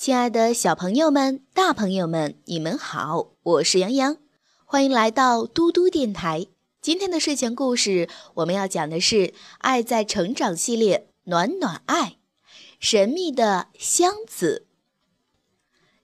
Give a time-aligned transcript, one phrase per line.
[0.00, 4.16] 亲爱的小朋友们、大朋友们，你们好，我是杨洋，
[4.64, 6.46] 欢迎来到嘟嘟电台。
[6.80, 9.16] 今天的睡前故事，我们要讲的是
[9.58, 12.02] 《爱在成长》系列《暖暖爱》，
[12.78, 14.66] 神秘的箱子。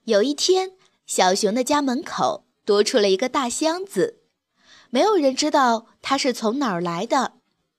[0.04, 0.72] 有一天，
[1.06, 4.18] 小熊的家门口多出了一个大箱子，
[4.90, 7.32] 没有人知道它是从哪儿来的，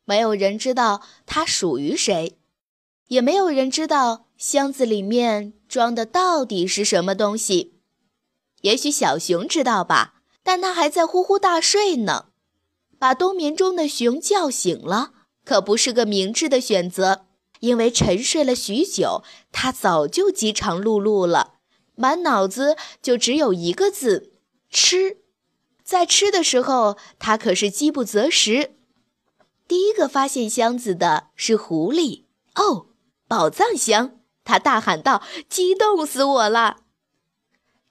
[0.03, 2.39] 没有人知道它属于谁，
[3.09, 5.53] 也没有人知道箱子里面。
[5.67, 7.73] 装的到底是什么东西？
[8.61, 12.27] 也许小熊知道吧，但它还在呼呼大睡呢。
[12.97, 15.11] 把冬眠中的熊叫醒了，
[15.43, 17.25] 可不是个明智的选择，
[17.59, 21.55] 因为沉睡了许久，它早就饥肠辘辘了，
[21.95, 24.31] 满脑子就只有一个字：
[24.69, 25.17] 吃。
[25.83, 28.77] 在吃的时候，它可是饥不择食。
[29.67, 32.23] 第一个发现箱子的是狐狸。
[32.55, 32.87] 哦，
[33.27, 34.13] 宝藏箱！
[34.47, 36.77] 他大喊道：“激动死我了！”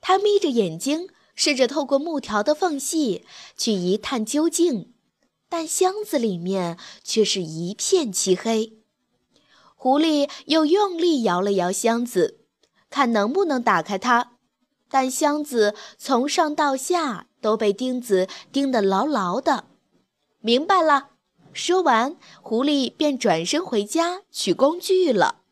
[0.00, 3.26] 他眯着眼睛，试着透过木条的缝隙
[3.58, 4.94] 去一探究竟，
[5.50, 8.78] 但箱子里面却是一片漆黑。
[9.74, 12.40] 狐狸又用力摇了摇箱子，
[12.88, 14.32] 看能不能打开它，
[14.88, 19.66] 但箱子从上到下都被钉子钉得牢牢的。
[20.40, 21.10] 明白了，
[21.52, 25.42] 说完，狐狸便转身回家取工具了。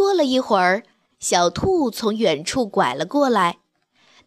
[0.00, 0.84] 过了一会儿，
[1.18, 3.58] 小兔从远处拐了过来。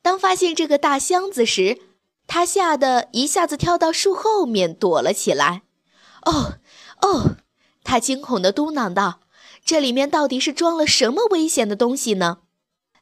[0.04, 1.80] 当发现这个大箱子时，
[2.28, 5.64] 它吓得一下子跳到树后面躲了起来。
[6.26, 6.60] “哦，
[7.02, 7.38] 哦！”
[7.84, 9.22] 它惊恐地嘟囔道
[9.66, 12.42] ，“这里面到底是装了什么危险的东西呢？”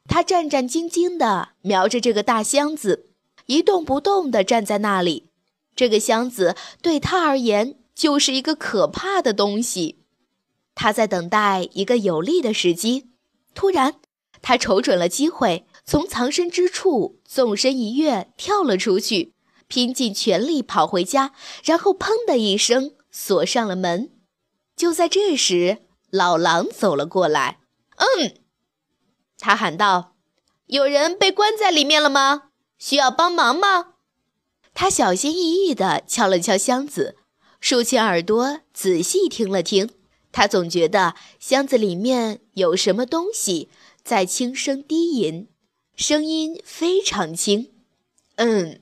[0.08, 3.10] 它战战兢兢地瞄着这个大箱子，
[3.44, 5.28] 一动不动地站在那里。
[5.76, 10.01] 这个箱子对他而言就是一个可怕的东西。
[10.74, 13.10] 他在等待一个有利的时机，
[13.54, 13.96] 突然，
[14.40, 19.34] 他瞅准了机会，从藏身之处纵身一跃，跳了出去，
[19.68, 24.10] 拼尽全力跑回家，然后砰的一声锁上了门。
[24.74, 27.60] 就在这时，老狼走了过来。
[27.96, 28.36] “嗯，”
[29.38, 30.16] 他喊道
[30.66, 32.44] ，“有人被关在里面了吗？
[32.78, 33.94] 需要帮忙吗？”
[34.74, 37.16] 他小心翼翼地敲了敲箱子，
[37.60, 39.90] 竖起耳朵仔细听了听。
[40.32, 43.68] 他总觉得箱子里面有什么东西
[44.02, 45.46] 在轻声低吟，
[45.94, 47.70] 声音非常轻。
[48.36, 48.80] 嗯，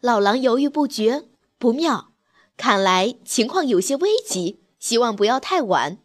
[0.00, 1.24] 老狼犹豫不决，
[1.58, 2.12] 不妙，
[2.56, 5.98] 看来情况有些危急，希望不要太晚。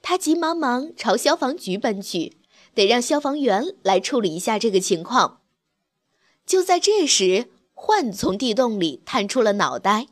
[0.00, 2.38] 他急忙忙朝消防局奔去，
[2.74, 5.40] 得让消防员来处理一下这个情况。
[6.46, 10.06] 就在这时，獾从地洞里探出了脑袋。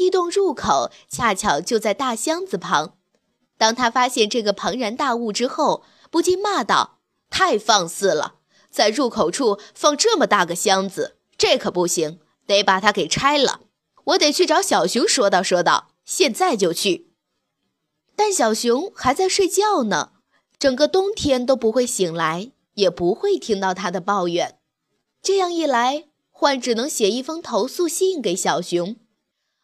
[0.00, 2.96] 地洞入口恰巧就在大箱子旁，
[3.58, 8.36] 当他发现这个庞然大物之后，不禁骂道：“太放肆了，
[8.70, 13.60] 在入口处放这么大个箱子，这可不行，得把它给拆了。
[14.04, 17.12] 我得去找小熊说道说道，现在就去。”
[18.16, 20.12] 但小熊还在睡觉呢，
[20.58, 24.60] 整个冬天都不会醒来，也不会听到他的抱怨。
[25.20, 28.96] 这样一来，獾只能写一封投诉信给小熊。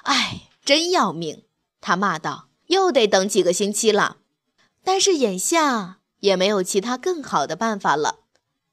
[0.06, 1.42] 哎，真要命！
[1.80, 4.18] 他骂道：“又得等几个星期了。”
[4.84, 8.20] 但是眼下也没有其他更好的办法了。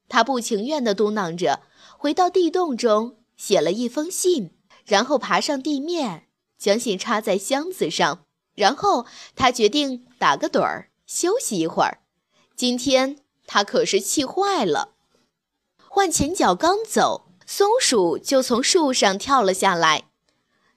[0.08, 1.62] 他不情愿地嘟囔着，
[1.98, 4.52] 回到地洞中，写了一封信，
[4.86, 6.28] 然后爬上地面，
[6.58, 8.26] 将信插在箱子上。
[8.54, 12.04] 然后他决定打个盹儿，休息一会儿。
[12.56, 13.18] 今天
[13.48, 14.90] 他可是气坏了。
[15.88, 20.10] 换前脚刚走，松鼠就从树上跳了下来。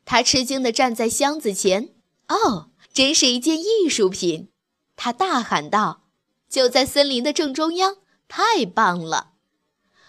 [0.07, 1.91] 他吃惊地站在箱子前，
[2.29, 4.49] 哦，真是一件艺术品！
[4.95, 6.05] 他大喊道
[6.49, 7.97] ：“就在森林的正中央，
[8.29, 9.33] 太棒了！”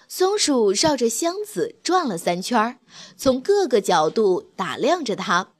[0.08, 2.80] 松鼠绕着箱子转了三圈，
[3.18, 5.53] 从各个角度打量着它，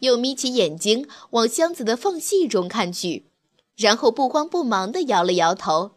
[0.00, 3.30] 又眯起眼睛往箱子的缝隙中看去，
[3.76, 5.92] 然后不慌不忙地摇了摇头。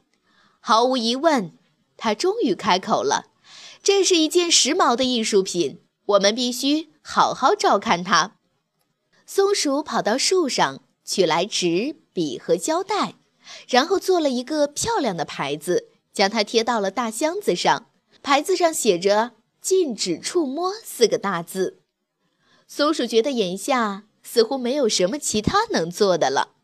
[0.60, 1.58] 毫无疑问，
[1.98, 3.32] 他终于开口了
[3.82, 8.36] ：“这是一件时髦的艺术品，我们必须。”好好照看它。
[9.26, 13.16] 松鼠跑到树上，取来纸笔和胶带，
[13.70, 17.88] 然后做了一个漂亮的牌子，将它贴到了大箱子上。
[18.22, 19.32] 牌子上写着
[19.62, 21.80] “禁止触摸”四个大字。
[22.68, 26.56] 松鼠觉得眼下似乎没有什么其他能做的了。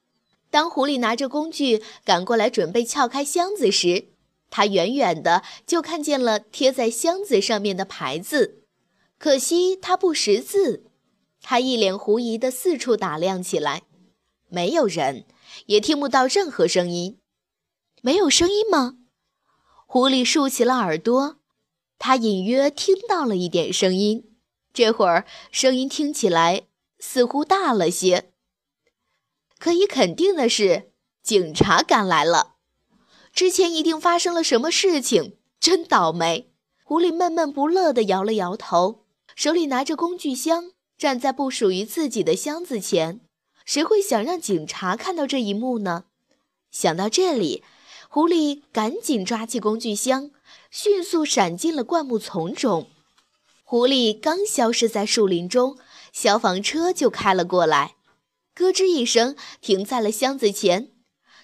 [0.49, 4.09] 当狐狸拿着工具赶过来准备撬开箱子时，
[4.49, 8.62] 它远远的就看见了贴在箱子上面的牌子。
[9.23, 10.83] 可惜他不识字，
[11.41, 13.83] 他一脸狐疑地四处打量起来，
[14.49, 15.25] 没有人，
[15.67, 17.21] 也听不到任何声音。
[18.01, 18.97] 没有声音吗？
[19.87, 21.37] 狐狸竖起了耳朵，
[21.97, 24.35] 它隐约听到了一点声音。
[24.73, 26.67] 这会儿声音听起来
[26.99, 28.33] 似乎大了些。
[29.57, 30.91] 可以肯定的是，
[31.21, 32.55] 警察赶来了。
[33.31, 36.51] 之前一定发生了什么事情，真倒霉。
[36.83, 39.02] 狐狸闷闷不乐地摇了摇头，
[39.35, 43.21] 手里拿着工具箱，站在不属于自己的箱子前。
[43.65, 46.05] 谁会想让警察看到这一幕呢？
[46.71, 47.63] 想到这里，
[48.09, 50.31] 狐狸赶紧抓起工具箱，
[50.69, 52.89] 迅速闪进了灌木丛中。
[53.63, 55.77] 狐狸刚消失在树林中，
[56.11, 57.95] 消防车就开了过来，
[58.53, 60.91] 咯吱一声停在了箱子前。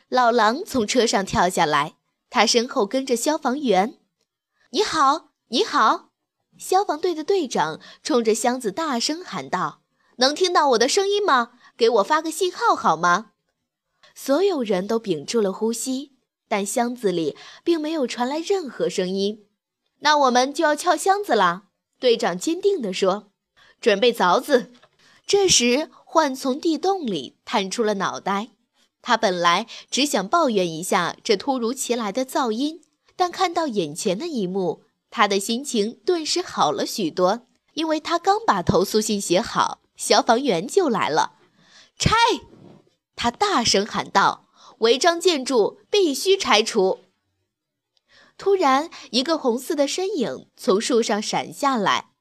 [0.09, 1.95] 老狼从车上跳下来，
[2.29, 3.97] 他身后跟着消防员。
[4.71, 6.08] “你好，你好！”
[6.59, 9.81] 消防队的队长冲着箱子大声喊道
[10.17, 11.53] ，“能听到我的声音吗？
[11.77, 13.31] 给我发个信号好吗？”
[14.13, 16.11] 所有人都屏住了呼吸，
[16.49, 19.45] 但箱子里并没有传来任何声音。
[19.99, 21.63] 那我们就要撬箱子了。
[21.99, 23.31] 队长坚定地说
[23.79, 24.73] ：“准备凿子。”
[25.25, 28.49] 这时，獾从地洞里探出了脑袋。
[29.01, 32.81] 他本来只想抱怨一下这突如其来的噪音，
[33.15, 37.47] 但看到眼前的一幕，他的心情顿时好了许多。
[37.75, 41.33] 因为他刚把投诉信写好，消防员就来了。
[41.97, 42.13] 拆！
[43.15, 46.99] 他大声喊道：“违章建筑必须拆除！”
[48.37, 52.11] 突然，一个红色的身影从树上闪下来，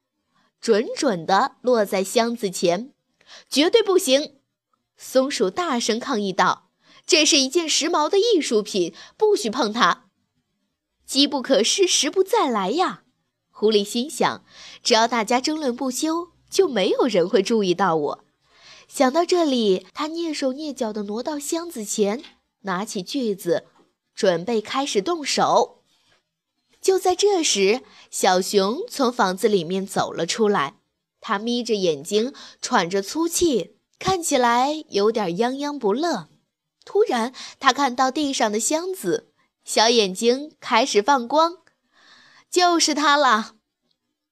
[0.61, 2.93] 准准地落在箱子前。
[3.49, 4.37] 绝对不行！
[4.97, 6.71] 松鼠大声抗议道
[7.07, 10.08] ：“这是一件时髦的艺术品，不许碰它！”
[11.09, 13.05] 机不可失，时不再来呀！
[13.51, 14.45] 狐狸心想
[14.85, 18.25] ：“只要大家争论不休，就没有人会注意到我。”
[18.87, 22.23] 想到这里，他蹑手蹑脚地挪到箱子前，
[22.61, 23.65] 拿起锯子，
[24.15, 25.83] 准备开始动手。
[26.79, 27.81] 就在这时，
[28.11, 30.75] 小熊从房子里面走了出来。
[31.23, 36.29] 他眯着眼睛，喘着粗气，看起来有点泱泱不乐。
[36.85, 39.28] 突然，他看到地上的箱子，
[39.69, 41.59] 小眼睛开始放光。
[42.51, 43.57] 就是它了！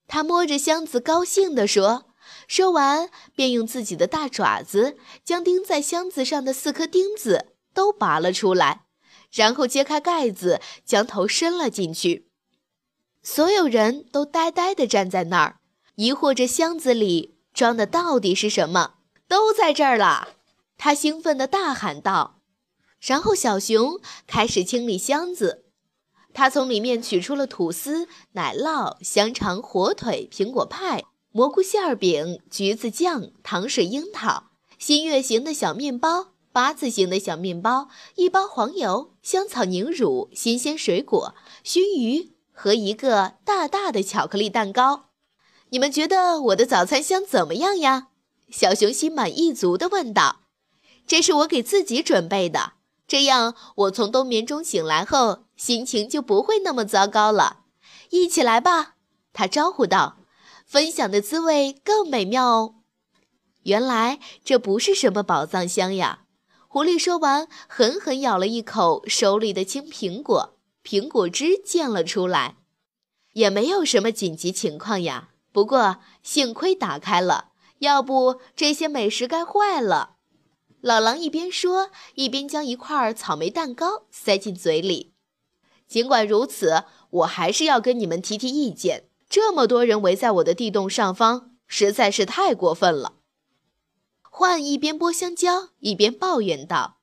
[0.08, 2.06] 他摸着箱子，高兴地说。
[2.48, 8.86] 说完，便用自己的大爪子将钉在箱子上的四颗钉子都拔了出来，
[9.30, 12.30] 然后揭开盖子，将头伸了进去。
[13.22, 15.60] 所有人都呆呆地站在那儿，
[15.96, 18.94] 疑惑着箱子里装的到底是什么。
[19.28, 20.28] 都在这儿了，
[20.78, 22.35] 他兴奋地大喊道。
[23.06, 25.64] 然后小熊开始清理箱子，
[26.34, 42.32] 他从里面取出了吐司、奶酪、香肠、火腿、苹果派、蘑菇馅饼、橘子酱、糖水樱桃、新月形的小面包、八字形的小面包、一包黄油、香草凝乳、新鲜水果、熏鱼。
[42.58, 45.10] 和一个大大的巧克力蛋糕，
[45.68, 48.08] 你们觉得我的早餐箱怎么样呀？
[48.50, 50.40] 小熊心满意足地问道。
[51.06, 52.72] 这是我给自己准备的，
[53.06, 57.60] 这样我从冬眠中醒来后，心情就不会那么糟糕了。
[58.10, 58.94] 一起来吧，
[59.32, 60.18] 他招呼道。
[60.64, 62.74] 分享的滋味更美妙哦。
[63.62, 66.24] 原来这不是什么宝藏箱呀！
[66.66, 70.56] 狐狸说完，狠狠咬了一口手里的青苹果。
[70.84, 72.56] 苹果汁溅了出来，
[73.34, 75.28] 也没有什么紧急情况呀。
[75.52, 80.15] 不过幸亏打开了，要不这些美食该坏了。
[80.80, 85.14] 老狼一边说，一边将一块草莓蛋糕塞进嘴里。
[85.88, 89.08] 尽管如此，我还是要跟你们提提意见。
[89.28, 93.14] 这么多人围在我的地洞上方，实在是太过分了。
[94.30, 96.98] 獾一边剥香蕉，一边抱怨道。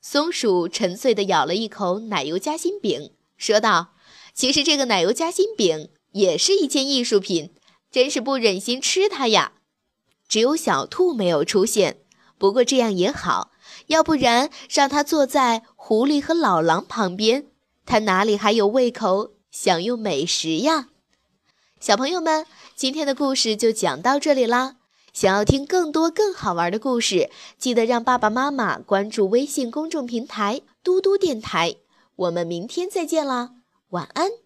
[0.00, 3.12] 松鼠沉醉地咬了一口奶油夹心饼。
[3.36, 3.94] 说道
[4.34, 7.54] ：“其实这个奶油夹心饼也是一件艺术品，
[7.90, 9.52] 真是不忍心吃它呀。”
[10.28, 12.01] 只有小兔没有出现，
[12.42, 13.52] 不过这样也好，
[13.86, 17.46] 要不然让他坐在狐狸和老狼旁边，
[17.86, 20.88] 他哪里还有胃口享用美食呀？
[21.78, 22.44] 小朋友们，
[22.74, 24.74] 今天的故事就讲到这里啦。
[25.12, 31.76] 想要听更多更好玩的故事，记得让爸爸妈妈关注微信公众平台“嘟嘟电台”。
[32.16, 33.50] 我们明天再见啦，
[33.90, 34.41] 晚安。